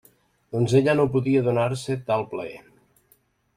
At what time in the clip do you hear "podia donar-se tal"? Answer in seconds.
1.17-2.27